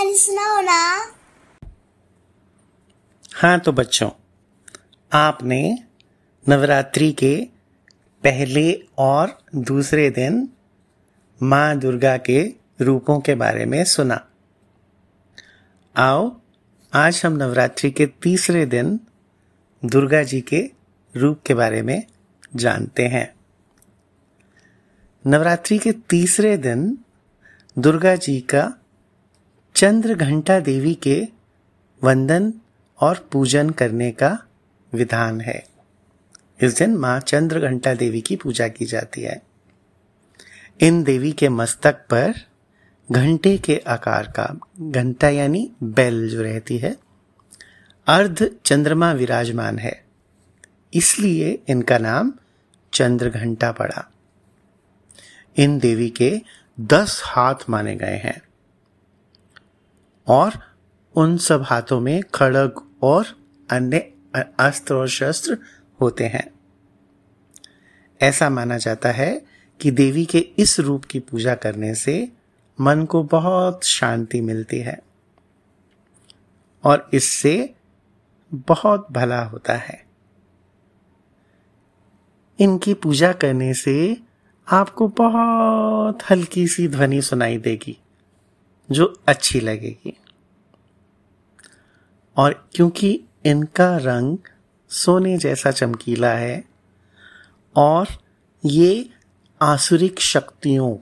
सुनाओ 0.00 0.60
ना। 0.60 1.12
हाँ 3.34 3.58
तो 3.60 3.72
बच्चों, 3.72 4.10
आपने 5.12 5.78
नवरात्रि 6.48 7.12
के 7.12 7.48
पहले 8.24 8.86
और 8.98 9.38
दूसरे 9.54 10.10
दिन 10.10 10.48
माँ 11.42 11.78
दुर्गा 11.78 12.16
के 12.16 12.54
रूपों 12.80 13.20
के 13.20 13.34
बारे 13.34 13.64
में 13.64 13.84
सुना। 13.84 14.26
आओ, 15.96 16.40
आज 16.94 17.22
हम 17.24 17.32
नवरात्रि 17.32 17.90
के 17.90 18.06
तीसरे 18.06 18.66
दिन 18.66 19.00
दुर्गा 19.84 20.22
जी 20.22 20.40
के 20.40 20.70
रूप 21.16 21.42
के 21.46 21.54
बारे 21.54 21.82
में 21.82 22.06
जानते 22.56 23.06
हैं। 23.06 23.34
नवरात्रि 25.26 25.78
के 25.78 25.92
तीसरे 25.92 26.56
दिन 26.56 26.98
दुर्गा 27.78 28.16
जी 28.16 28.40
का 28.40 28.79
चंद्र 29.80 30.14
घंटा 30.14 30.60
देवी 30.60 30.94
के 30.94 31.28
वंदन 32.04 32.54
और 33.00 33.28
पूजन 33.32 33.70
करने 33.70 34.12
का 34.12 34.38
विधान 34.94 35.40
है। 35.40 35.66
इस 36.62 36.78
दिन 36.78 36.94
माँ 36.94 37.20
चंद्र 37.20 37.60
घंटा 37.60 37.94
देवी 37.94 38.20
की 38.20 38.36
पूजा 38.36 38.68
की 38.68 38.84
जाती 38.84 39.22
है। 39.22 39.42
इन 40.80 41.02
देवी 41.02 41.32
के 41.32 41.48
मस्तक 41.48 41.94
पर 41.94 42.34
घंटे 43.12 43.58
के 43.58 43.82
आकार 43.86 44.26
का, 44.26 44.60
घंटा 44.80 45.28
यानी 45.28 45.72
बेल 45.82 46.28
जो 46.28 46.42
रहती 46.42 46.78
है, 46.78 46.96
अर्ध 48.06 48.56
चंद्रमा 48.64 49.12
विराजमान 49.12 49.78
है। 49.78 50.04
इसलिए 50.94 51.62
इनका 51.68 51.98
नाम 51.98 52.32
चंद्र 52.92 53.30
घंटा 53.30 53.72
पड़ा। 53.72 54.10
इन 55.56 55.78
देवी 55.78 56.10
के 56.10 56.40
दस 56.80 57.22
हाथ 57.24 57.54
माने 57.70 57.96
गए 57.96 58.16
हैं। 58.16 58.42
और 60.30 60.58
उन 61.14 61.36
सब 61.36 61.62
हाथों 61.62 62.00
में 62.00 62.22
खड़ग 62.34 62.82
और 63.02 63.26
अन्य 63.70 63.98
अस्त्र 64.60 64.94
और 64.94 65.08
शस्त्र 65.08 65.58
होते 66.00 66.24
हैं। 66.24 66.50
ऐसा 68.20 68.50
माना 68.50 68.76
जाता 68.78 69.08
है 69.08 69.46
कि 69.80 69.90
देवी 69.90 70.24
के 70.24 70.38
इस 70.38 70.80
रूप 70.80 71.04
की 71.04 71.20
पूजा 71.20 71.54
करने 71.54 71.94
से 71.94 72.32
मन 72.80 73.04
को 73.04 73.22
बहुत 73.22 73.84
शांति 73.84 74.40
मिलती 74.40 74.78
है 74.78 74.98
और 76.84 77.10
इससे 77.14 77.74
बहुत 78.52 79.06
भला 79.12 79.42
होता 79.44 79.74
है। 79.74 80.04
इनकी 82.58 82.94
पूजा 82.94 83.32
करने 83.32 83.74
से 83.74 84.16
आपको 84.68 85.08
बहुत 85.08 86.18
हल्की 86.30 86.66
सी 86.68 86.88
ध्वनि 86.88 87.22
सुनाई 87.22 87.58
देगी, 87.58 87.96
जो 88.90 89.22
अच्छी 89.28 89.60
लगेगी। 89.60 90.19
और 92.40 92.68
क्योंकि 92.74 93.20
इनका 93.46 93.96
रंग 93.96 94.38
सोने 94.90 95.36
जैसा 95.38 95.70
चमकीला 95.70 96.32
है 96.32 96.64
और 97.76 98.06
ये 98.64 99.10
आसुरिक 99.60 100.20
शक्तियों 100.20 100.94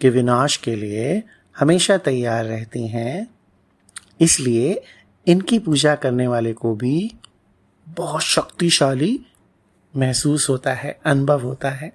के 0.00 0.10
विनाश 0.10 0.56
के 0.56 0.76
लिए 0.76 1.22
हमेशा 1.56 1.96
तैयार 1.98 2.44
रहती 2.44 2.86
हैं, 2.88 3.26
इसलिए 4.20 4.82
इनकी 5.26 5.58
पूजा 5.58 5.94
करने 5.94 6.26
वाले 6.26 6.52
को 6.52 6.74
भी 6.74 7.14
बहुत 7.86 8.22
शक्तिशाली 8.22 9.26
महसूस 9.94 10.48
होता 10.48 10.74
है, 10.74 10.98
अनुभव 11.06 11.42
होता 11.42 11.70
है। 11.70 11.92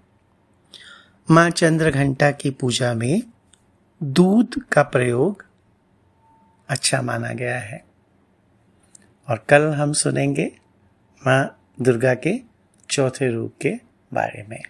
माँ 1.32 1.50
चंद्र 1.50 1.92
घंटा 1.92 2.32
की 2.32 2.50
पूजा 2.50 2.94
में 2.94 3.22
दूध 4.04 4.60
का 4.72 4.84
प्रयोग 4.84 5.46
अच्छा 6.70 7.02
माना 7.02 7.34
गया 7.34 7.60
है। 7.60 7.84
और 9.30 9.46
कल 9.50 9.62
हम 9.62 9.94
सुनेंगे 9.94 10.52
माँ 11.28 11.70
दुर्गा 11.82 12.14
के 12.14 12.42
चौथे 12.90 13.32
रूप 13.32 13.54
के 13.62 13.74
बारे 14.14 14.46
में। 14.50 14.62